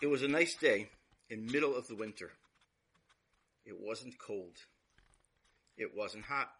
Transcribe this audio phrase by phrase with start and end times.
[0.00, 0.90] It was a nice day
[1.28, 2.30] in middle of the winter.
[3.64, 4.56] It wasn't cold.
[5.76, 6.50] It wasn't hot.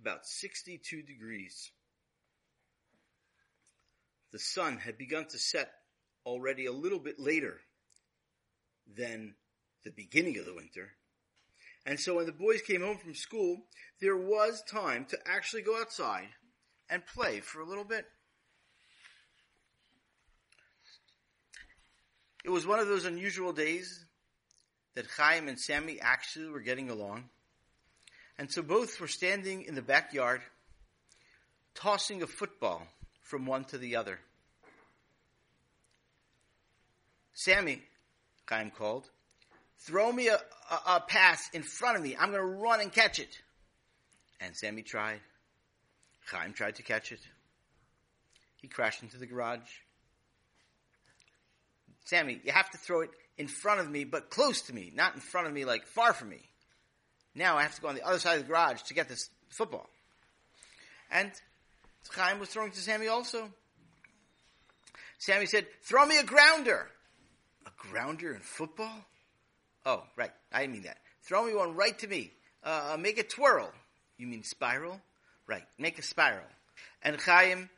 [0.00, 1.70] About 62 degrees.
[4.32, 5.70] The sun had begun to set
[6.26, 7.60] already a little bit later
[8.96, 9.34] than
[9.84, 10.90] the beginning of the winter.
[11.86, 13.66] And so when the boys came home from school,
[14.00, 16.28] there was time to actually go outside
[16.88, 18.04] and play for a little bit.
[22.44, 24.04] It was one of those unusual days
[24.94, 27.24] that Chaim and Sammy actually were getting along.
[28.38, 30.40] And so both were standing in the backyard,
[31.74, 32.86] tossing a football
[33.22, 34.18] from one to the other.
[37.34, 37.82] Sammy,
[38.48, 39.08] Chaim called,
[39.78, 42.16] throw me a, a, a pass in front of me.
[42.18, 43.38] I'm going to run and catch it.
[44.40, 45.20] And Sammy tried.
[46.26, 47.20] Chaim tried to catch it.
[48.56, 49.60] He crashed into the garage.
[52.10, 55.14] Sammy, you have to throw it in front of me, but close to me, not
[55.14, 56.40] in front of me, like far from me.
[57.36, 59.30] Now I have to go on the other side of the garage to get this
[59.48, 59.88] football.
[61.08, 61.30] And
[62.10, 63.48] Chaim was throwing to Sammy also.
[65.18, 66.88] Sammy said, throw me a grounder.
[67.64, 69.04] A grounder in football?
[69.86, 70.32] Oh, right.
[70.52, 70.98] I didn't mean that.
[71.22, 72.32] Throw me one right to me.
[72.64, 73.70] Uh, make a twirl.
[74.18, 75.00] You mean spiral?
[75.46, 75.64] Right.
[75.78, 76.48] Make a spiral.
[77.04, 77.70] And Chaim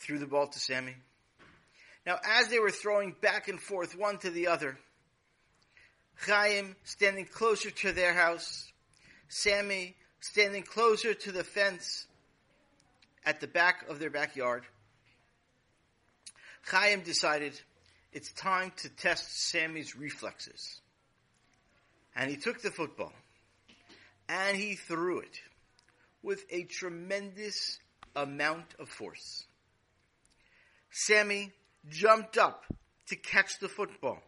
[0.00, 0.96] threw the ball to Sammy.
[2.08, 4.78] Now, as they were throwing back and forth one to the other,
[6.26, 8.72] Chaim standing closer to their house,
[9.28, 12.06] Sammy standing closer to the fence
[13.26, 14.62] at the back of their backyard,
[16.62, 17.52] Chaim decided
[18.14, 20.80] it's time to test Sammy's reflexes.
[22.16, 23.12] And he took the football
[24.30, 25.40] and he threw it
[26.22, 27.78] with a tremendous
[28.16, 29.44] amount of force.
[30.90, 31.52] Sammy
[31.90, 32.64] jumped up
[33.08, 34.22] to catch the football,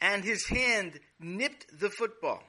[0.00, 2.42] and his hand nipped the football,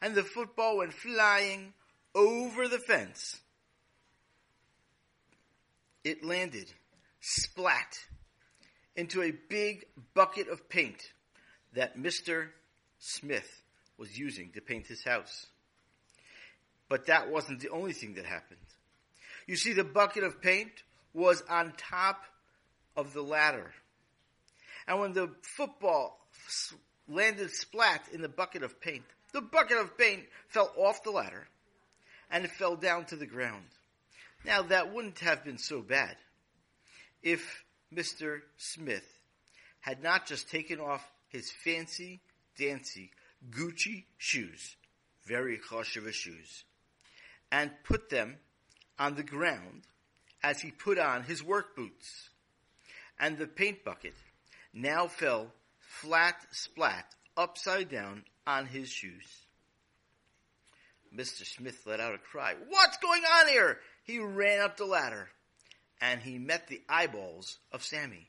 [0.00, 1.72] and the football went flying
[2.14, 3.40] over the fence.
[6.02, 6.70] It landed
[7.20, 7.98] splat
[8.96, 11.12] into a big bucket of paint
[11.72, 12.48] that Mr.
[12.98, 13.62] Smith
[13.96, 15.46] was using to paint his house.
[16.88, 18.60] But that wasn't the only thing that happened.
[19.46, 20.70] You see, the bucket of paint
[21.12, 22.24] was on top
[22.96, 23.72] of the ladder.
[24.86, 26.18] And when the football
[27.08, 31.46] landed splat in the bucket of paint, the bucket of paint fell off the ladder
[32.30, 33.64] and it fell down to the ground.
[34.44, 36.16] Now that wouldn't have been so bad
[37.22, 38.40] if Mr.
[38.56, 39.06] Smith
[39.80, 42.20] had not just taken off his fancy
[42.56, 43.10] dancy
[43.50, 44.76] Gucci shoes,
[45.26, 46.64] very choshev shoes,
[47.50, 48.36] and put them
[48.98, 49.82] on the ground
[50.42, 52.30] as he put on his work boots
[53.18, 54.14] and the paint bucket
[54.72, 59.26] now fell flat splat upside down on his shoes.
[61.16, 61.46] Mr.
[61.46, 62.54] Smith let out a cry.
[62.68, 63.78] What's going on here?
[64.02, 65.30] He ran up the ladder
[66.00, 68.26] and he met the eyeballs of Sammy.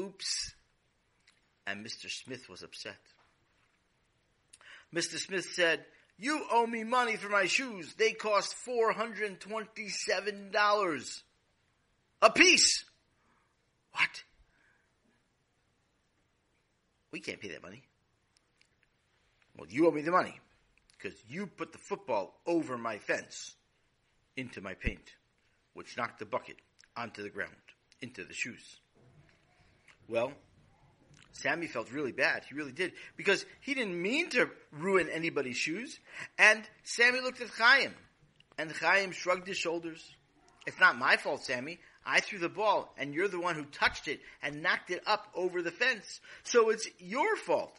[0.00, 0.54] Oops.
[1.66, 2.10] And Mr.
[2.10, 2.96] Smith was upset.
[4.94, 5.18] Mr.
[5.18, 5.84] Smith said,
[6.16, 7.92] You owe me money for my shoes.
[7.94, 11.22] They cost $427
[12.22, 12.86] a piece.
[13.98, 14.22] What?
[17.10, 17.82] We can't pay that money.
[19.56, 20.38] Well, you owe me the money
[20.96, 23.56] because you put the football over my fence
[24.36, 25.16] into my paint,
[25.74, 26.56] which knocked the bucket
[26.96, 27.54] onto the ground,
[28.00, 28.76] into the shoes.
[30.08, 30.32] Well,
[31.32, 32.44] Sammy felt really bad.
[32.48, 32.92] He really did.
[33.16, 35.98] Because he didn't mean to ruin anybody's shoes.
[36.38, 37.94] And Sammy looked at Chaim.
[38.58, 40.04] And Chaim shrugged his shoulders.
[40.66, 41.78] It's not my fault, Sammy.
[42.04, 45.28] I threw the ball and you're the one who touched it and knocked it up
[45.34, 46.20] over the fence.
[46.42, 47.76] So it's your fault.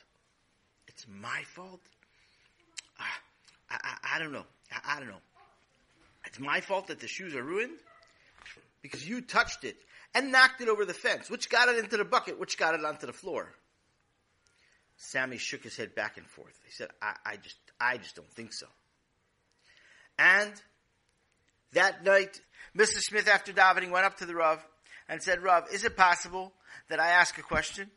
[0.87, 1.81] It's my fault?
[2.99, 3.03] Uh,
[3.71, 4.45] I, I, I, don't know.
[4.71, 5.21] I, I don't know.
[6.25, 7.77] It's my fault that the shoes are ruined
[8.81, 9.77] because you touched it
[10.13, 12.83] and knocked it over the fence, which got it into the bucket, which got it
[12.83, 13.53] onto the floor.
[14.97, 16.59] Sammy shook his head back and forth.
[16.65, 18.67] He said, I, I just, I just don't think so.
[20.17, 20.51] And
[21.73, 22.39] that night,
[22.77, 22.99] Mr.
[22.99, 24.63] Smith, after davening, went up to the Rav
[25.07, 26.53] and said, Rav, is it possible
[26.89, 27.89] that I ask a question?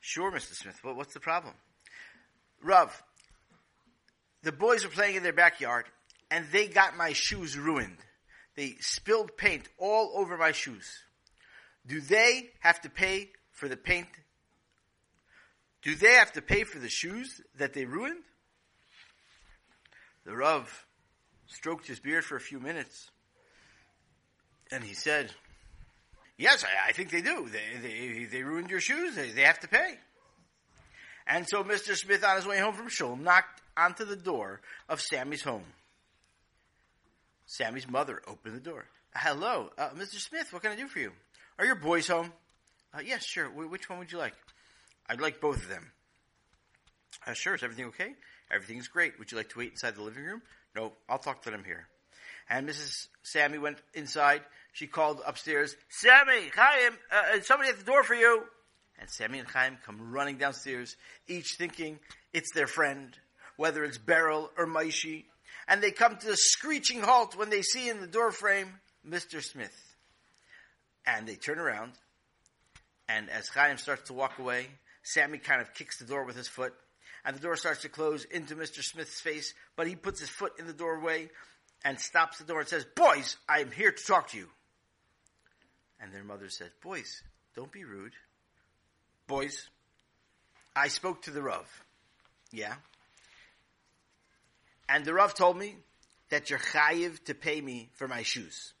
[0.00, 0.54] Sure, Mr.
[0.54, 0.78] Smith.
[0.82, 1.54] What's the problem?
[2.62, 3.02] Rav,
[4.42, 5.86] the boys were playing in their backyard
[6.30, 7.98] and they got my shoes ruined.
[8.54, 10.86] They spilled paint all over my shoes.
[11.86, 14.08] Do they have to pay for the paint?
[15.82, 18.22] Do they have to pay for the shoes that they ruined?
[20.24, 20.86] The Rav
[21.46, 23.10] stroked his beard for a few minutes
[24.70, 25.30] and he said,
[26.38, 27.48] Yes, I, I think they do.
[27.48, 29.14] They, they, they ruined your shoes.
[29.14, 29.94] They, they have to pay.
[31.26, 31.96] And so Mr.
[31.96, 35.64] Smith, on his way home from shul, knocked onto the door of Sammy's home.
[37.46, 38.84] Sammy's mother opened the door.
[39.14, 40.16] Hello, uh, Mr.
[40.16, 40.52] Smith.
[40.52, 41.12] What can I do for you?
[41.58, 42.32] Are your boys home?
[42.92, 43.48] Uh, yes, sure.
[43.48, 44.34] W- which one would you like?
[45.08, 45.90] I'd like both of them.
[47.26, 47.54] Uh, sure.
[47.54, 48.14] Is everything okay?
[48.50, 49.18] Everything's great.
[49.18, 50.42] Would you like to wait inside the living room?
[50.74, 51.86] No, I'll talk to them here.
[52.48, 53.08] And Mrs.
[53.22, 54.42] Sammy went inside.
[54.72, 58.44] She called upstairs, Sammy, Chaim, uh, uh, somebody at the door for you.
[58.98, 60.96] And Sammy and Chaim come running downstairs,
[61.26, 61.98] each thinking
[62.32, 63.16] it's their friend,
[63.56, 65.24] whether it's Beryl or Maishi.
[65.68, 68.68] And they come to a screeching halt when they see in the doorframe
[69.06, 69.42] Mr.
[69.42, 69.96] Smith.
[71.06, 71.92] And they turn around,
[73.08, 74.66] and as Chaim starts to walk away,
[75.02, 76.74] Sammy kind of kicks the door with his foot,
[77.24, 78.82] and the door starts to close into Mr.
[78.82, 81.28] Smith's face, but he puts his foot in the doorway
[81.84, 84.48] and stops the door and says, Boys, I'm here to talk to you.
[86.00, 87.22] And their mother said, Boys,
[87.54, 88.12] don't be rude.
[89.26, 89.68] Boys,
[90.74, 91.66] I spoke to the Rav.
[92.52, 92.74] Yeah.
[94.88, 95.76] And the Rav told me
[96.30, 98.72] that you're chayiv to pay me for my shoes.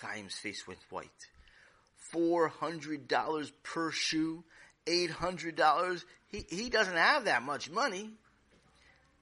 [0.00, 1.08] Chaim's face went white.
[1.96, 4.44] Four hundred dollars per shoe,
[4.86, 6.04] eight hundred dollars.
[6.28, 8.12] He he doesn't have that much money.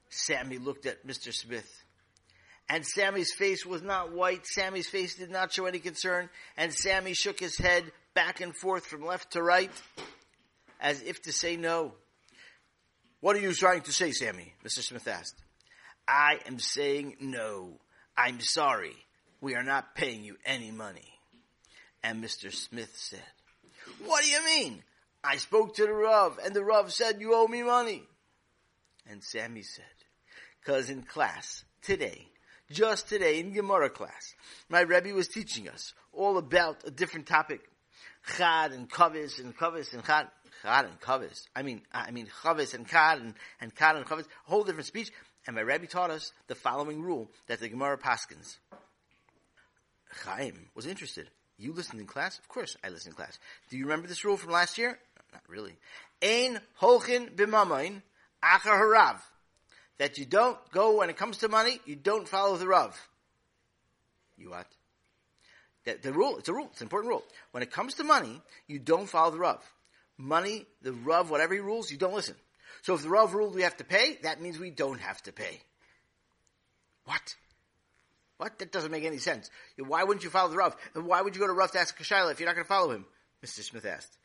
[0.08, 1.32] Sammy looked at Mr.
[1.32, 1.82] Smith.
[2.68, 4.46] And Sammy's face was not white.
[4.46, 6.28] Sammy's face did not show any concern.
[6.56, 9.70] And Sammy shook his head back and forth from left to right
[10.80, 11.92] as if to say no.
[13.20, 14.52] What are you trying to say, Sammy?
[14.64, 14.80] Mr.
[14.80, 15.36] Smith asked.
[16.06, 17.80] I am saying no.
[18.16, 18.96] I'm sorry.
[19.40, 21.18] We are not paying you any money.
[22.02, 22.52] And Mr.
[22.52, 23.22] Smith said,
[24.04, 24.82] What do you mean?
[25.24, 28.04] I spoke to the Rav, and the Rav said you owe me money.
[29.08, 29.84] And Sammy said,
[30.66, 32.26] Because in class today,
[32.72, 34.34] just today in Gemara class,
[34.68, 37.60] my Rebbe was teaching us all about a different topic.
[38.36, 40.26] Chad and Kavis and Kavis and Chad.
[40.62, 41.46] Chad and Kavis.
[41.54, 44.24] I mean, I mean Chavis and Chad and, and Chad and Chavis.
[44.24, 45.12] A whole different speech.
[45.46, 48.56] And my Rebbe taught us the following rule that the Gemara Paskins.
[50.24, 51.30] Chaim was interested.
[51.58, 52.40] You listened in class?
[52.40, 53.38] Of course I listened in class.
[53.70, 54.98] Do you remember this rule from last year?
[55.32, 55.76] Not really.
[56.20, 58.02] Ein holchin b'mamain
[58.42, 59.20] achar harav
[59.98, 62.96] that you don't go when it comes to money, you don't follow the Rav.
[64.36, 64.66] You what?
[65.84, 67.24] The, the, rule, it's a rule, it's an important rule.
[67.52, 69.62] When it comes to money, you don't follow the Rav.
[70.18, 72.34] Money, the Rav, whatever he rules, you don't listen.
[72.82, 75.32] So if the Rav ruled we have to pay, that means we don't have to
[75.32, 75.60] pay.
[77.04, 77.36] What?
[78.38, 78.58] What?
[78.58, 79.48] That doesn't make any sense.
[79.78, 80.76] Why wouldn't you follow the Rav?
[80.94, 82.68] And why would you go to Rav to ask Kashayla if you're not going to
[82.68, 83.06] follow him?
[83.44, 83.62] Mr.
[83.62, 84.16] Smith asked.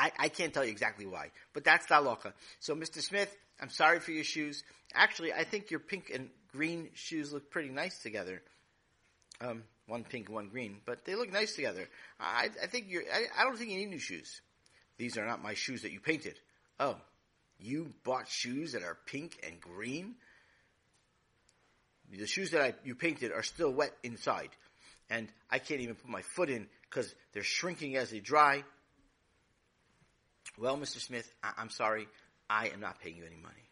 [0.00, 2.32] I, I can't tell you exactly why, but that's the halacha.
[2.58, 3.02] So Mr.
[3.02, 4.64] Smith, I'm sorry for your shoes.
[4.94, 8.40] Actually, I think your pink and green shoes look pretty nice together.
[9.42, 11.86] Um, one pink one green, but they look nice together.
[12.18, 13.02] I, I think you're.
[13.12, 14.40] I, I don't think you need new shoes.
[14.96, 16.38] These are not my shoes that you painted.
[16.78, 16.96] Oh,
[17.58, 20.14] you bought shoes that are pink and green.
[22.10, 24.50] The shoes that I, you painted are still wet inside,
[25.10, 28.64] and I can't even put my foot in because they're shrinking as they dry.
[30.58, 30.98] Well, Mr.
[30.98, 32.06] Smith, I, am sorry.
[32.48, 33.70] I am not paying you any money.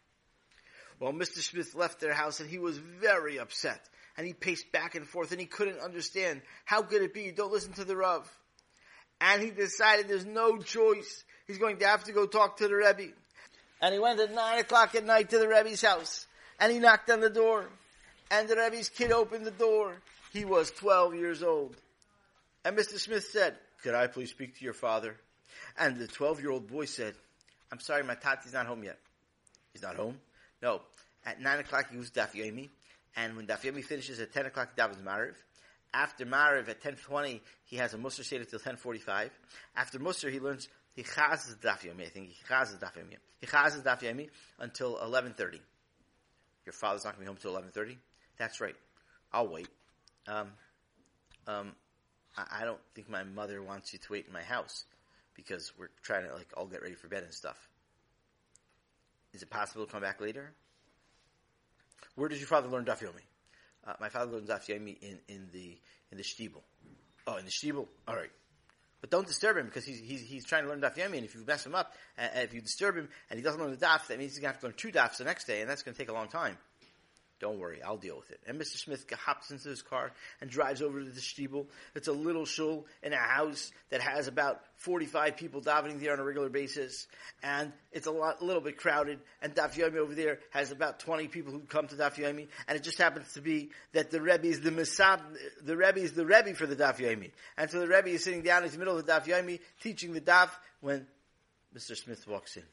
[0.99, 1.39] Well, Mr.
[1.39, 3.81] Smith left their house and he was very upset.
[4.17, 6.41] And he paced back and forth and he couldn't understand.
[6.65, 8.29] How could it be don't listen to the Rav?
[9.21, 11.23] And he decided there's no choice.
[11.47, 13.13] He's going to have to go talk to the Rebbe.
[13.81, 16.27] And he went at nine o'clock at night to the Rebbe's house.
[16.59, 17.69] And he knocked on the door.
[18.29, 19.95] And the Rebbe's kid opened the door.
[20.33, 21.75] He was 12 years old.
[22.65, 22.99] And Mr.
[22.99, 25.15] Smith said, Could I please speak to your father?
[25.77, 27.13] And the 12 year old boy said,
[27.71, 28.97] I'm sorry, my tati's not home yet.
[29.73, 30.17] He's not home?
[30.61, 30.81] No.
[31.25, 32.69] At 9 o'clock, he Daf Yomi.
[33.15, 35.35] And when Daf Yomi finishes at 10 o'clock, davens Mariv.
[35.93, 39.29] After Mariv, at 10.20, he has a Musar Seder till 10.45.
[39.75, 42.29] After Musar, he learns, he chazes Daf I think.
[42.29, 42.93] He chazes Daf.
[43.39, 44.29] He chazes Daf
[44.59, 45.59] until 11.30.
[46.65, 47.97] Your father's not going to be home until 11.30?
[48.37, 48.75] That's right.
[49.31, 49.67] I'll wait.
[50.27, 50.51] Um,
[51.47, 51.71] um,
[52.37, 54.85] I, I don't think my mother wants you to wait in my house
[55.45, 57.57] because we're trying to like all get ready for bed and stuff.
[59.33, 60.51] Is it possible to come back later?
[62.15, 63.23] Where did your father learn Daf Yomi?
[63.87, 65.77] Uh, my father learned Daf Yomi in, in the
[66.11, 66.61] in the shtibel.
[67.27, 67.87] Oh, in the shtibel.
[68.07, 68.31] All right,
[69.01, 71.35] but don't disturb him because he's he's, he's trying to learn Daf Yomi, and if
[71.35, 74.07] you mess him up, and, if you disturb him, and he doesn't learn the Daf,
[74.07, 75.93] that means he's to have to learn two Dafs the next day, and that's to
[75.93, 76.57] take a long time.
[77.39, 78.39] Don't worry, I'll deal with it.
[78.47, 78.75] And Mr.
[78.75, 81.67] Smith hops into his car and drives over to the shtibel.
[81.95, 86.19] It's a little shul in a house that has about 45 people davening there on
[86.19, 87.07] a regular basis.
[87.41, 89.19] And it's a lot, a little bit crowded.
[89.41, 92.49] And Daf Yomi over there has about 20 people who come to Daf Yomi.
[92.67, 95.21] And it just happens to be that the Rebbe is the Misab,
[95.63, 97.31] the Rebbe is the Rebbe for the Daf Yomi.
[97.57, 100.11] And so the Rebbe is sitting down in the middle of the Daf Yomi teaching
[100.11, 100.49] the Daf
[100.81, 101.07] when
[101.73, 101.95] Mr.
[101.95, 102.63] Smith walks in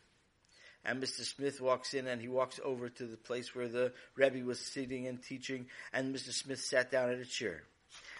[0.86, 1.22] and Mr.
[1.22, 5.08] Smith walks in and he walks over to the place where the Rebbe was sitting
[5.08, 6.32] and teaching, and Mr.
[6.32, 7.64] Smith sat down at a chair.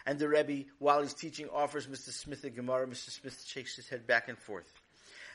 [0.04, 2.11] And the Rebbe, while he's teaching, offers Mr.
[2.11, 2.87] Smith a Gemara.
[2.87, 3.11] Mr.
[3.11, 4.70] Smith shakes his head back and forth.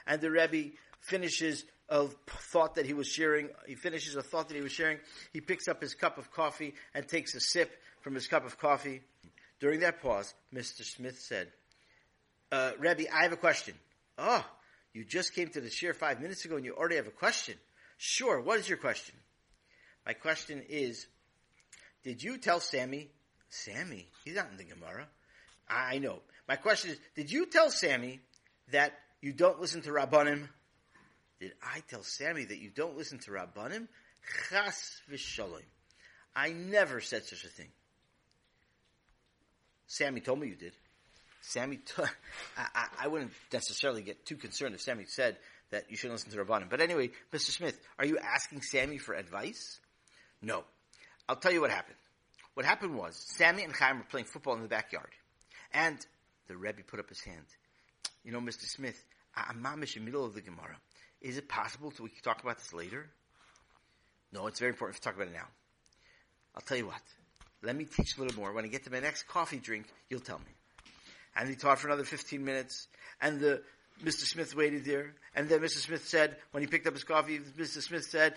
[0.06, 3.50] And the Rebbe finishes a thought that he was sharing.
[3.66, 5.00] He finishes a thought that he was sharing.
[5.34, 7.72] He picks up his cup of coffee and takes a sip
[8.02, 9.02] from his cup of coffee.
[9.60, 10.84] During that pause, Mr.
[10.84, 11.48] Smith said,
[12.52, 13.76] uh, Rebbe, I have a question.
[14.18, 14.46] Oh,
[14.94, 17.56] you just came to the shiur five minutes ago and you already have a question.
[17.98, 19.16] Sure, what is your question?
[20.06, 21.06] My question is,
[22.04, 23.10] did you tell Sammy,
[23.50, 25.08] Sammy, he's not in the Gemara.
[25.70, 26.20] I know.
[26.48, 28.20] My question is, did you tell Sammy
[28.72, 30.48] that you don't listen to Rabbanim?
[31.40, 33.88] Did I tell Sammy that you don't listen to Rabbanim?
[34.50, 35.64] Chas v'shalom.
[36.36, 37.68] I never said such a thing.
[39.88, 40.74] Sammy told me you did.
[41.42, 42.04] Sammy, t-
[42.58, 45.38] I, I, I wouldn't necessarily get too concerned if Sammy said
[45.72, 46.70] that you shouldn't listen to Rabbanim.
[46.70, 47.52] But anyway, Mr.
[47.52, 49.80] Smith, are you asking Sammy for advice?
[50.42, 50.64] No.
[51.28, 51.98] I'll tell you what happened.
[52.54, 55.10] What happened was, Sammy and Chaim were playing football in the backyard.
[55.74, 55.98] And
[56.48, 57.46] the Rebbe put up his hand.
[58.24, 58.66] You know, Mr.
[58.66, 59.02] Smith,
[59.36, 60.78] I'm mamish in the middle of the Gemara.
[61.22, 63.10] Is it possible that we can talk about this later?
[64.34, 65.48] No, it's very important to talk about it now.
[66.56, 67.02] I'll tell you what.
[67.64, 68.52] Let me teach a little more.
[68.54, 70.52] When I get to my next coffee drink, you'll tell me
[71.36, 72.88] and he taught for another 15 minutes,
[73.22, 73.62] and the
[74.04, 74.26] Mr.
[74.26, 75.78] Smith waited there, and then Mr.
[75.78, 77.82] Smith said, when he picked up his coffee, Mr.
[77.82, 78.34] Smith said,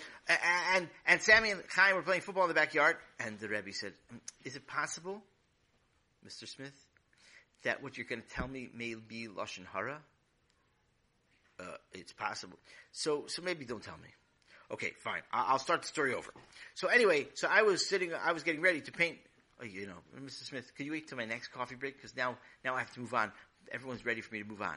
[0.74, 3.94] and, and Sammy and Chaim were playing football in the backyard, and the Rebbe said,
[4.44, 5.22] is it possible,
[6.26, 6.46] Mr.
[6.46, 6.74] Smith,
[7.62, 9.98] that what you're going to tell me may be Lashon Hara?
[11.58, 12.58] Uh, it's possible.
[12.92, 14.08] So, so maybe don't tell me.
[14.70, 15.22] Okay, fine.
[15.32, 16.32] I'll start the story over.
[16.74, 19.18] So anyway, so I was sitting, I was getting ready to paint
[19.64, 20.44] Oh, you know, Mr.
[20.44, 21.96] Smith, could you wait till my next coffee break?
[21.96, 23.32] Because now, now I have to move on.
[23.72, 24.76] Everyone's ready for me to move on.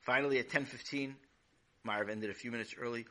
[0.00, 1.14] Finally, at 10.15,
[1.86, 3.06] Mariv ended a few minutes early.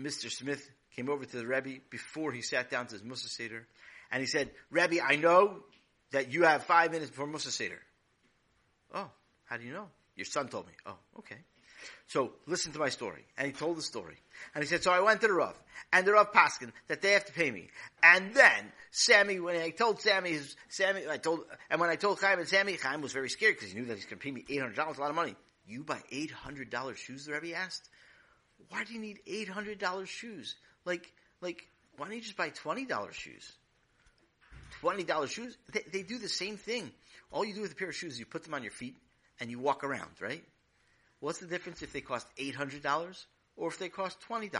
[0.00, 0.30] Mr.
[0.30, 3.66] Smith came over to the Rebbe before he sat down to his Musar Seder,
[4.10, 5.58] and he said, Rebbe, I know
[6.12, 7.80] that you have five minutes before Musar Seder.
[8.94, 9.10] Oh,
[9.44, 9.88] how do you know?
[10.16, 10.72] Your son told me.
[10.86, 11.36] Oh, okay.
[12.06, 13.24] So listen to my story.
[13.36, 14.16] And he told the story.
[14.54, 15.54] And he said, so I went to the Rav,
[15.92, 17.68] and the Rav Paskin, that they have to pay me.
[18.02, 22.38] And then, Sammy, when I told Sammy, Sammy, I told, and when I told Chaim
[22.38, 24.44] and Sammy, Chaim was very scared because he knew that he's going to pay me
[24.48, 25.34] $800, a lot of money.
[25.66, 27.88] You buy $800 shoes, the Rebbe asked?
[28.70, 30.56] Why do you need $800 shoes?
[30.84, 33.52] Like, like, why don't you just buy $20 shoes?
[34.82, 35.56] $20 shoes?
[35.72, 36.90] They, they do the same thing.
[37.30, 38.96] All you do with a pair of shoes is you put them on your feet
[39.40, 40.42] and you walk around, right?
[41.20, 43.24] What's the difference if they cost $800
[43.56, 44.50] or if they cost $20?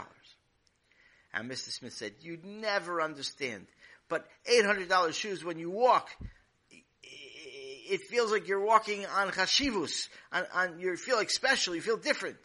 [1.33, 1.69] And Mr.
[1.69, 3.67] Smith said, you'd never understand.
[4.09, 6.09] But $800 shoes when you walk,
[7.01, 10.09] it feels like you're walking on chashivus.
[10.31, 11.75] On, on, you feel like special.
[11.75, 12.37] You feel different.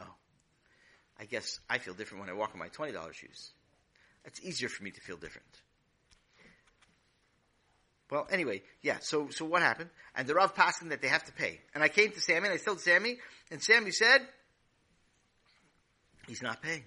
[0.00, 0.14] Oh,
[1.18, 3.52] I guess I feel different when I walk in my $20 shoes.
[4.24, 5.48] It's easier for me to feel different.
[8.10, 8.98] Well, anyway, yeah.
[9.00, 9.90] So, so what happened?
[10.14, 11.60] And the Rav passed that they have to pay.
[11.74, 13.18] And I came to Sammy and I told Sammy,
[13.50, 14.20] and Sammy said,
[16.26, 16.84] he's not paying.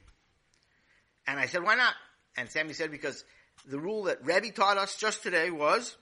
[1.26, 1.94] And I said, why not?
[2.36, 3.24] And Sammy said, because
[3.66, 5.96] the rule that Rebbe taught us just today was,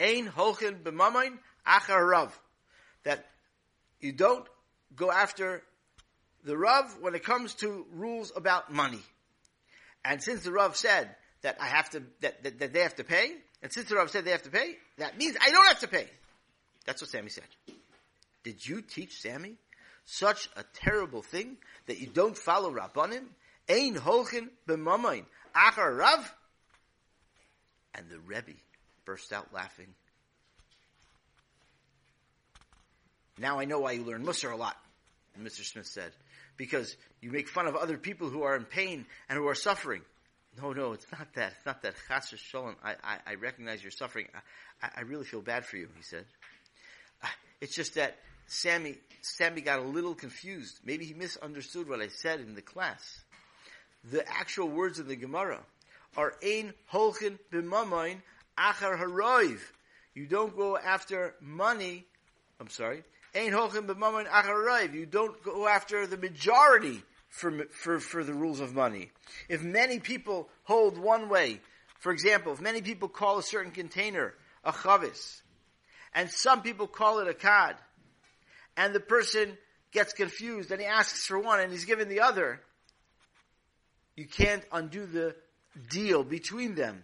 [0.00, 2.38] Ein holchin b'mamain achar rav.
[3.04, 3.26] That
[4.00, 4.46] you don't
[4.96, 5.62] go after
[6.44, 9.00] the Rav when it comes to rules about money.
[10.04, 13.04] And since the Rav said that I have to, that, that, that they have to
[13.04, 13.32] pay,
[13.62, 15.88] and since the Rav said they have to pay, that means I don't have to
[15.88, 16.06] pay.
[16.86, 17.44] That's what Sammy said.
[18.42, 19.56] Did you teach Sammy
[20.06, 21.56] such a terrible thing
[21.86, 23.24] that you don't follow Rabbanim?
[23.68, 26.34] Ein holchin b'mamain achar Rav?
[27.94, 28.58] And the Rebbe
[29.04, 29.88] burst out laughing.
[33.38, 34.76] Now I know why you learn Musar a lot,
[35.40, 35.64] Mr.
[35.64, 36.12] Smith said.
[36.56, 40.02] Because you make fun of other people who are in pain and who are suffering.
[40.58, 41.52] No, no, it's not that.
[41.56, 41.94] It's not that.
[42.08, 42.34] Chas.
[42.54, 44.26] I, I, I recognize your suffering.
[44.82, 46.24] I, I really feel bad for you, he said.
[47.22, 47.28] Uh,
[47.60, 48.16] it's just that
[48.46, 50.80] Sammy, Sammy got a little confused.
[50.84, 53.20] Maybe he misunderstood what I said in the class.
[54.10, 55.60] The actual words of the Gemara
[56.16, 58.16] are Ein Holchin b'mamain
[58.58, 59.60] achar haroiv.
[60.14, 62.06] You don't go after money.
[62.58, 63.04] I'm sorry.
[63.34, 64.94] Ein Holchin b'mamain achar haroiv.
[64.94, 69.10] You don't go after the majority for, for, for the rules of money.
[69.48, 71.60] If many people hold one way,
[71.98, 74.34] for example, if many people call a certain container
[74.64, 75.40] a chavis,
[76.14, 77.76] and some people call it a kad,
[78.76, 79.56] and the person
[79.92, 82.60] gets confused and he asks for one and he's given the other,
[84.16, 85.34] you can't undo the
[85.88, 87.02] deal between them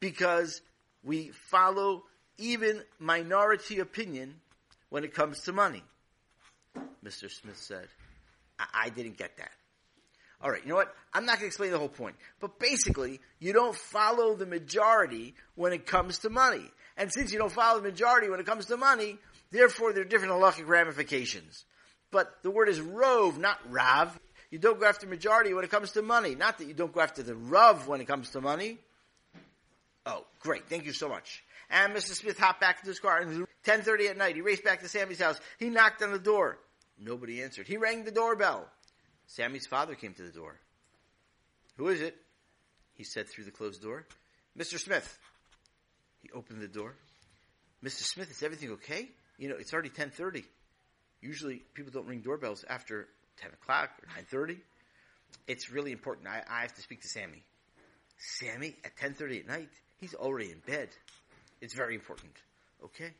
[0.00, 0.60] because
[1.04, 2.04] we follow
[2.38, 4.40] even minority opinion
[4.88, 5.82] when it comes to money.
[7.04, 7.30] Mr.
[7.30, 7.88] Smith said,
[8.58, 9.50] I, I didn't get that.
[10.40, 10.94] All right, you know what?
[11.12, 12.14] I'm not going to explain the whole point.
[12.40, 16.64] But basically, you don't follow the majority when it comes to money.
[16.96, 19.18] And since you don't follow the majority when it comes to money,
[19.50, 21.64] therefore there are different halachic ramifications.
[22.10, 24.18] But the word is rove, not rav.
[24.50, 26.34] You don't go after majority when it comes to money.
[26.34, 28.78] Not that you don't go after the rav when it comes to money.
[30.06, 30.68] Oh, great.
[30.68, 31.44] Thank you so much.
[31.68, 32.14] And Mr.
[32.14, 35.20] Smith hopped back into his car and 10.30 at night, he raced back to Sammy's
[35.20, 35.38] house.
[35.58, 36.58] He knocked on the door.
[37.00, 37.66] Nobody answered.
[37.66, 38.68] He rang the doorbell.
[39.26, 40.58] Sammy's father came to the door.
[41.76, 42.16] Who is it?
[42.94, 44.06] He said through the closed door.
[44.58, 44.78] Mr.
[44.78, 45.18] Smith.
[46.20, 46.94] He opened the door.
[47.84, 48.02] Mr.
[48.02, 49.08] Smith, is everything okay?
[49.38, 50.44] You know, it's already 10.30.
[51.20, 53.08] Usually people don't ring doorbells after
[53.40, 54.58] 10 o'clock or 9.30.
[55.46, 56.26] It's really important.
[56.26, 57.44] I, I have to speak to Sammy.
[58.16, 59.68] Sammy at 10.30 at night?
[59.98, 60.88] He's already in bed.
[61.60, 62.32] It's very important.
[62.84, 63.12] Okay?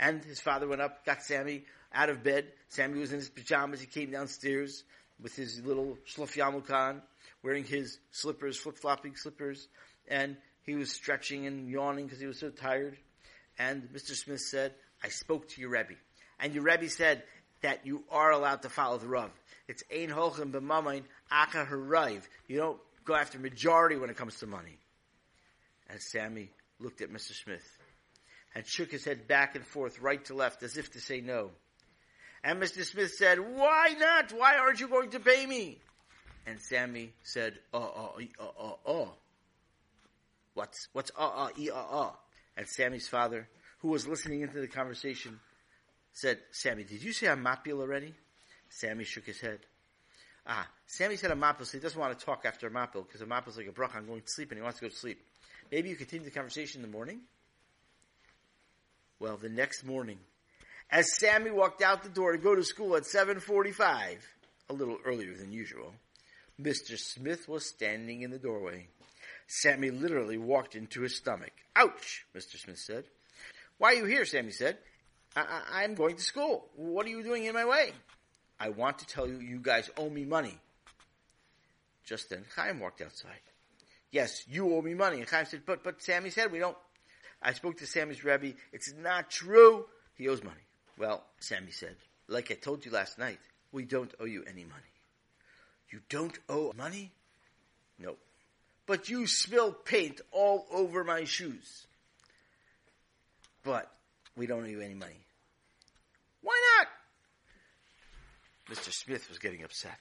[0.00, 2.46] And his father went up, got Sammy out of bed.
[2.70, 3.80] Sammy was in his pajamas.
[3.80, 4.82] He came downstairs
[5.22, 7.00] with his little shluf
[7.42, 9.68] wearing his slippers, flip-flopping slippers,
[10.08, 12.96] and he was stretching and yawning because he was so tired.
[13.58, 14.12] And Mr.
[14.12, 14.72] Smith said,
[15.04, 15.94] I spoke to your Rebbe.
[16.38, 17.22] And your Rebbe said
[17.60, 19.30] that you are allowed to follow the Rav.
[19.68, 22.22] It's Ein Holchem B'mamain Aka Harav.
[22.46, 24.78] You don't go after majority when it comes to money.
[25.90, 27.32] And Sammy looked at Mr.
[27.32, 27.78] Smith
[28.54, 31.50] and shook his head back and forth, right to left, as if to say no.
[32.42, 32.84] And Mr.
[32.84, 34.32] Smith said, Why not?
[34.32, 35.78] Why aren't you going to pay me?
[36.46, 38.08] And Sammy said, Uh, uh,
[38.40, 38.44] uh,
[38.86, 39.08] uh, uh.
[40.54, 42.10] What's, what's, uh, uh, e, uh, uh?
[42.56, 43.48] And Sammy's father,
[43.80, 45.38] who was listening into the conversation,
[46.12, 48.14] said, Sammy, did you say Hamapil already?
[48.68, 49.60] Sammy shook his head.
[50.46, 53.20] Ah, Sammy said a mapil, so he doesn't want to talk after a mapil, because
[53.20, 54.88] a mapil is like a brach, I'm going to sleep, and he wants to go
[54.88, 55.20] to sleep.
[55.70, 57.20] Maybe you continue the conversation in the morning?
[59.20, 60.18] Well, the next morning,
[60.90, 64.16] as Sammy walked out the door to go to school at 7.45,
[64.70, 65.92] a little earlier than usual,
[66.60, 66.98] Mr.
[66.98, 68.88] Smith was standing in the doorway.
[69.46, 71.52] Sammy literally walked into his stomach.
[71.76, 72.56] Ouch, Mr.
[72.56, 73.04] Smith said.
[73.76, 74.24] Why are you here?
[74.24, 74.78] Sammy said.
[75.36, 76.68] I- am going to school.
[76.74, 77.92] What are you doing in my way?
[78.58, 80.58] I want to tell you, you guys owe me money.
[82.04, 83.40] Just then, Chaim walked outside.
[84.10, 85.20] Yes, you owe me money.
[85.20, 86.76] And Chaim said, but, but Sammy said we don't.
[87.42, 88.52] I spoke to Sammy's Rebbe.
[88.72, 89.86] It's not true.
[90.16, 90.60] He owes money.
[90.98, 91.96] Well, Sammy said,
[92.28, 93.38] like I told you last night,
[93.72, 94.82] we don't owe you any money.
[95.90, 97.12] You don't owe money?
[97.98, 98.16] No.
[98.86, 101.86] But you spilled paint all over my shoes.
[103.62, 103.90] But
[104.36, 105.24] we don't owe you any money.
[106.42, 106.88] Why not?
[108.76, 108.92] Mr.
[108.92, 109.98] Smith was getting upset.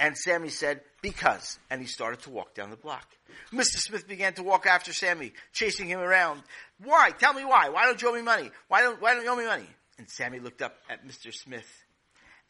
[0.00, 1.58] And Sammy said, because.
[1.70, 3.06] And he started to walk down the block.
[3.52, 3.76] Mr.
[3.76, 6.42] Smith began to walk after Sammy, chasing him around.
[6.82, 7.10] Why?
[7.10, 7.68] Tell me why.
[7.68, 8.50] Why don't you owe me money?
[8.68, 9.68] Why don't, why don't you owe me money?
[9.98, 11.32] And Sammy looked up at Mr.
[11.32, 11.68] Smith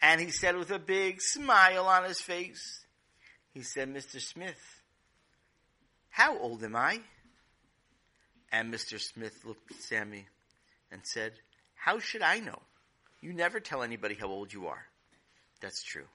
[0.00, 2.84] and he said with a big smile on his face,
[3.52, 4.20] he said, Mr.
[4.20, 4.80] Smith,
[6.08, 7.00] how old am I?
[8.52, 9.00] And Mr.
[9.00, 10.26] Smith looked at Sammy
[10.92, 11.32] and said,
[11.74, 12.60] how should I know?
[13.20, 14.86] You never tell anybody how old you are.
[15.60, 16.06] That's true.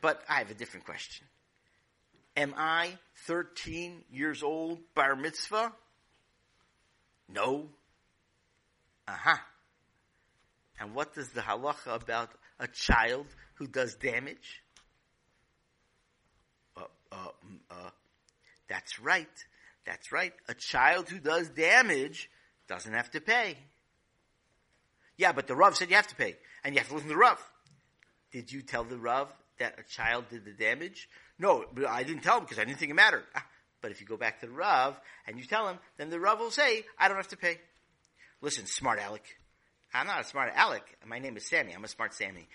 [0.00, 1.26] But I have a different question.
[2.36, 2.92] Am I
[3.26, 5.72] 13 years old bar mitzvah?
[7.28, 7.68] No.
[9.08, 9.36] Uh-huh.
[10.78, 14.62] And what does the halacha about a child who does damage?
[16.76, 17.90] Uh, uh, mm, uh,
[18.68, 19.26] that's right.
[19.86, 20.34] That's right.
[20.48, 22.28] A child who does damage
[22.68, 23.56] doesn't have to pay.
[25.16, 26.36] Yeah, but the Rav said you have to pay.
[26.64, 27.40] And you have to listen to the Rav.
[28.32, 31.08] Did you tell the Rav that a child did the damage?
[31.38, 33.24] No, I didn't tell him because I didn't think it mattered.
[33.34, 33.44] Ah,
[33.82, 36.38] but if you go back to the Rav and you tell him, then the Rav
[36.38, 37.58] will say, I don't have to pay.
[38.40, 39.24] Listen, smart Alec.
[39.92, 40.82] I'm not a smart Alec.
[41.06, 41.72] My name is Sammy.
[41.72, 42.48] I'm a smart Sammy.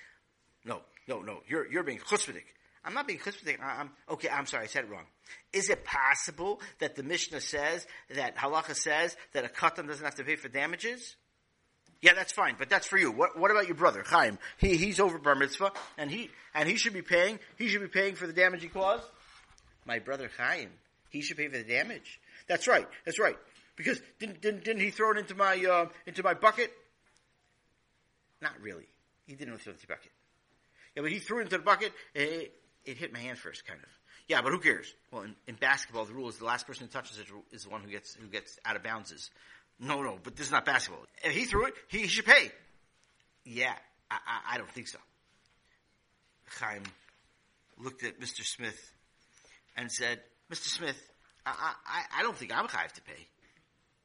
[0.66, 1.42] No, no, no.
[1.48, 2.44] You're, you're being chutzpahdik.
[2.84, 3.60] I'm not being chutzpahdik.
[3.62, 4.64] I'm, okay, I'm sorry.
[4.64, 5.06] I said it wrong.
[5.54, 7.86] Is it possible that the Mishnah says,
[8.16, 11.16] that halacha says, that a katan doesn't have to pay for damages?
[12.02, 13.12] Yeah, that's fine, but that's for you.
[13.12, 14.40] What, what about your brother, Chaim?
[14.58, 17.88] He, he's over bar mitzvah, and he, and he should be paying, he should be
[17.88, 19.04] paying for the damage he caused?
[19.86, 20.70] My brother Chaim,
[21.10, 22.20] he should pay for the damage.
[22.48, 23.38] That's right, that's right.
[23.76, 26.72] Because didn't, didn't, didn't he throw it into my, uh, into my bucket?
[28.42, 28.88] Not really.
[29.28, 30.12] He didn't throw it into the bucket.
[30.96, 31.94] Yeah, but he threw it into the bucket.
[32.16, 33.90] It, it hit my hand first, kind of.
[34.28, 34.94] Yeah, but who cares?
[35.12, 37.70] Well, in, in basketball, the rule is the last person who touches it is the
[37.70, 39.30] one who gets who gets out of bounds.
[39.82, 41.04] No, no, but this is not basketball.
[41.24, 42.52] If he threw it, he, he should pay.
[43.44, 43.74] Yeah,
[44.12, 45.00] I, I, I don't think so.
[46.60, 46.84] Chaim
[47.80, 48.46] looked at Mr.
[48.46, 48.80] Smith
[49.76, 50.20] and said,
[50.52, 50.68] Mr.
[50.68, 51.02] Smith,
[51.48, 53.28] I, I, I don't think I'm chayiv to pay.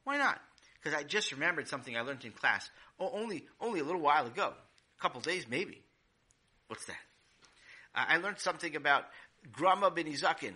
[0.05, 0.41] Why not?
[0.83, 4.55] Because I just remembered something I learned in class only, only a little while ago.
[4.99, 5.83] A couple days, maybe.
[6.69, 6.97] What's that?
[7.95, 9.05] Uh, I learned something about
[9.53, 10.55] Grama ben Izakin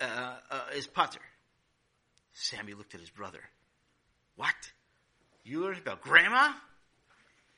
[0.00, 1.20] uh, uh, is putter.
[2.34, 3.40] Sammy looked at his brother.
[4.36, 4.54] What?
[5.44, 6.52] You learned about grandma?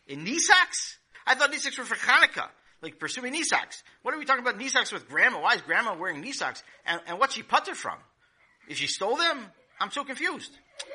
[0.07, 0.97] In Nisaks?
[1.27, 2.49] I thought Nisaks were for Hanukkah.
[2.83, 3.83] Like pursuing Nisaks.
[4.03, 5.41] What are we talking about Nisaks with grandma?
[5.41, 6.63] Why is grandma wearing Nisaks?
[6.85, 7.99] And, and what's she putter from?
[8.69, 9.39] If she stole them?
[9.81, 10.53] I'm so confused.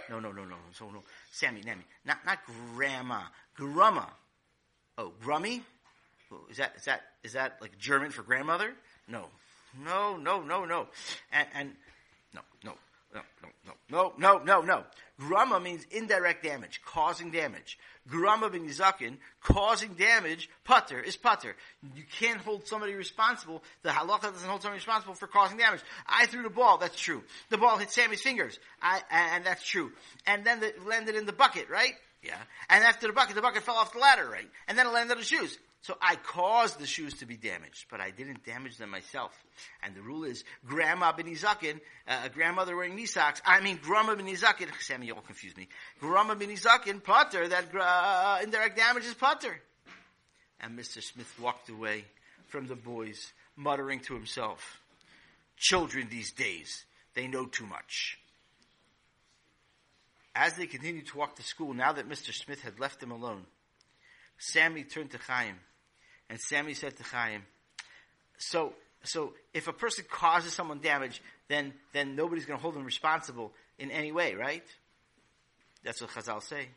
[0.09, 1.03] No, no, no, no, no.
[1.31, 1.83] Sammy, Nami.
[2.05, 2.39] Not, not
[2.75, 3.21] grandma.
[3.57, 4.07] Grumma.
[4.97, 5.63] Oh, grummy?
[6.49, 8.73] Is that, is that, is that like German for grandmother?
[9.07, 9.25] No.
[9.83, 10.87] No, no, no, no.
[11.31, 11.71] And, and,
[12.33, 12.73] no, no
[13.13, 13.21] no,
[13.65, 14.83] no, no, no, no, no.
[15.19, 17.77] Grama means indirect damage, causing damage.
[18.07, 21.55] Grama ben Yizakin, causing damage, putter is putter.
[21.95, 23.63] You can't hold somebody responsible.
[23.83, 25.81] The halacha doesn't hold somebody responsible for causing damage.
[26.07, 27.23] I threw the ball, that's true.
[27.49, 29.91] The ball hit Sammy's fingers, I, and that's true.
[30.25, 31.93] And then it landed in the bucket, right?
[32.23, 32.37] Yeah.
[32.69, 34.49] And after the bucket, the bucket fell off the ladder, right?
[34.67, 35.57] And then it landed on the shoes.
[35.83, 39.31] So I caused the shoes to be damaged, but I didn't damage them myself.
[39.81, 44.13] And the rule is, Grandma ben Izakin, uh, grandmother wearing knee socks, I mean Grandma
[44.13, 45.67] ben Izakin, Sammy, you all confuse me.
[45.99, 49.59] Grandma ben Izakin, putter, that uh, indirect damage is putter.
[50.59, 51.01] And Mr.
[51.01, 52.05] Smith walked away
[52.49, 54.81] from the boys, muttering to himself,
[55.57, 58.19] children these days, they know too much.
[60.35, 62.31] As they continued to walk to school, now that Mr.
[62.31, 63.45] Smith had left them alone,
[64.37, 65.55] Sammy turned to Chaim
[66.31, 67.43] and Sammy said to Chaim,
[68.37, 72.85] so, so if a person causes someone damage, then, then nobody's going to hold them
[72.85, 74.63] responsible in any way, right?
[75.83, 76.69] That's what Chazal say.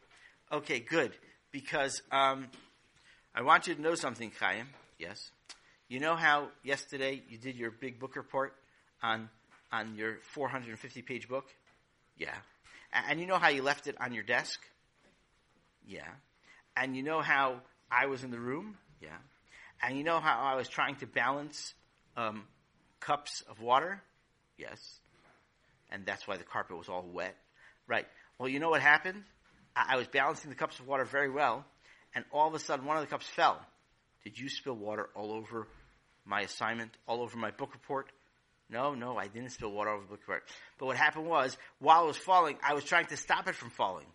[0.51, 1.13] Okay, good.
[1.53, 2.49] Because um,
[3.33, 4.67] I want you to know something, Chaim.
[4.99, 5.31] Yes.
[5.89, 8.55] You know how yesterday you did your big book report
[9.05, 9.29] on
[9.71, 11.47] on your 450 page book?
[12.19, 12.35] Yeah.
[12.93, 14.59] And you know how you left it on your desk?
[15.87, 16.11] Yeah.
[16.77, 18.79] And you know how I was in the room?
[19.01, 19.11] Yeah.
[19.83, 21.75] And you know how I was trying to balance
[22.17, 22.45] um,
[23.01, 24.03] cups of water?
[24.57, 24.79] Yes.
[25.91, 27.37] And that's why the carpet was all wet.
[27.87, 28.07] Right.
[28.39, 29.25] Well, you know what happened?
[29.77, 31.65] I, I was balancing the cups of water very well,
[32.15, 33.61] and all of a sudden one of the cups fell.
[34.25, 35.69] Did you spill water all over
[36.25, 38.11] my assignment, all over my book report?
[38.71, 40.45] No, no, I didn't spill water over the book report.
[40.79, 43.71] But what happened was, while it was falling, I was trying to stop it from
[43.71, 44.07] falling.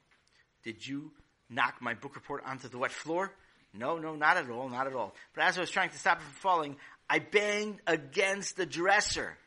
[0.63, 1.11] Did you
[1.49, 3.31] knock my book report onto the wet floor?
[3.73, 5.13] No, no, not at all, not at all.
[5.35, 6.75] But as I was trying to stop it from falling,
[7.09, 9.37] I banged against the dresser.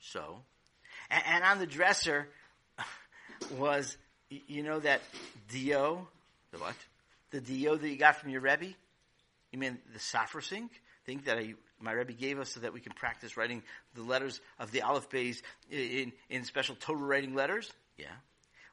[0.00, 0.40] So,
[1.10, 2.28] and, and on the dresser
[3.56, 3.96] was,
[4.28, 5.00] you know, that
[5.50, 6.06] dio,
[6.52, 6.76] the what?
[7.30, 8.74] The dio that you got from your Rebbe?
[9.52, 10.70] You mean the safrus ink?
[11.06, 13.62] Think that I, my Rebbe gave us so that we can practice writing
[13.94, 17.70] the letters of the Aleph Bays in, in special Torah writing letters?
[17.98, 18.06] Yeah.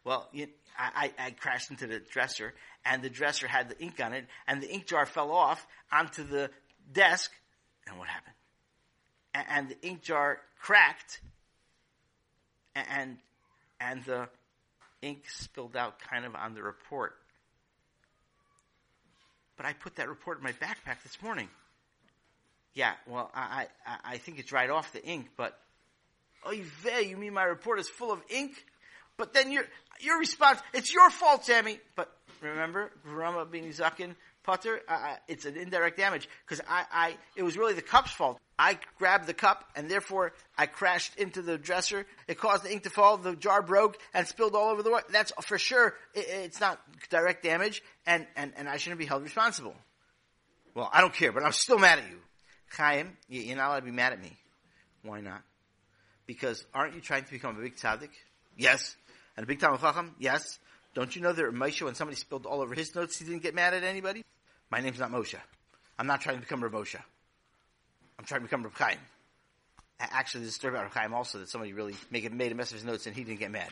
[0.04, 4.14] Well, you, I, I, crashed into the dresser, and the dresser had the ink on
[4.14, 6.50] it, and the ink jar fell off onto the
[6.92, 7.32] desk,
[7.88, 8.36] and what happened?
[9.34, 11.22] And, and the ink jar cracked,
[12.76, 13.18] and
[13.80, 14.28] and the
[15.02, 17.16] ink spilled out kind of on the report.
[19.58, 21.50] But I put that report in my backpack this morning.
[22.74, 25.58] Yeah, well, I I, I think it's right off the ink, but
[26.46, 28.54] oh, you mean my report is full of ink?
[29.18, 29.66] But then your
[30.00, 31.80] your response, it's your fault, Sammy.
[31.96, 32.12] But
[32.42, 34.82] remember, Rama bin Zakin putter,
[35.28, 38.40] it's an indirect damage because I, I, it was really the cup's fault.
[38.58, 42.06] I grabbed the cup and therefore I crashed into the dresser.
[42.28, 43.18] It caused the ink to fall.
[43.18, 45.06] The jar broke and spilled all over the water.
[45.12, 45.96] That's for sure.
[46.14, 49.76] It, it's not direct damage and, and, and I shouldn't be held responsible.
[50.74, 52.18] Well, I don't care, but I'm still mad at you.
[52.72, 54.38] Chaim, you're not allowed to be mad at me.
[55.04, 55.42] Why not?
[56.26, 58.12] Because aren't you trying to become a big tzaddik?
[58.56, 58.96] Yes.
[59.36, 60.16] And a big Talmid Chacham?
[60.20, 60.60] Yes.
[60.94, 63.56] Don't you know that Moshe, when somebody spilled all over his notes, he didn't get
[63.56, 64.24] mad at anybody?
[64.70, 65.36] My name's not Moshe.
[65.98, 67.00] I'm not trying to become Rav Moshe.
[68.20, 68.98] I'm trying to become Rav Chaim.
[70.00, 72.76] Actually, there's a story about Rav Chaim also that somebody really made a mess of
[72.76, 73.70] his notes and he didn't get mad.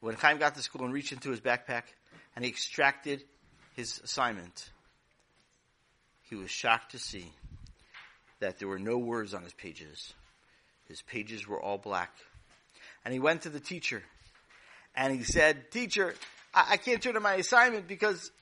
[0.00, 1.82] When Chaim got to school and reached into his backpack
[2.34, 3.24] and he extracted
[3.74, 4.70] his assignment,
[6.28, 7.32] he was shocked to see
[8.40, 10.12] that there were no words on his pages.
[10.88, 12.14] His pages were all black.
[13.04, 14.02] And he went to the teacher
[14.94, 16.14] and he said, teacher,
[16.56, 18.32] I, I can't turn in my assignment because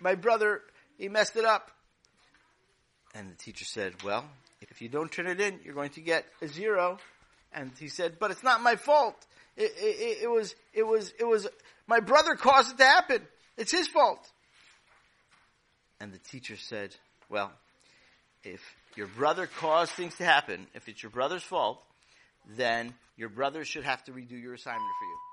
[0.00, 0.62] my brother,
[0.96, 1.70] he messed it up.
[3.14, 4.24] And the teacher said, well,
[4.62, 6.98] if you don't turn it in, you're going to get a zero.
[7.52, 9.14] And he said, but it's not my fault.
[9.56, 11.46] It, it, it, was, it was, it was,
[11.86, 13.22] my brother caused it to happen.
[13.56, 14.26] It's his fault.
[16.00, 16.94] And the teacher said,
[17.28, 17.52] well,
[18.44, 18.60] if
[18.94, 21.82] your brother caused things to happen, if it's your brother's fault,
[22.56, 25.27] then your brother should have to redo your assignment for you.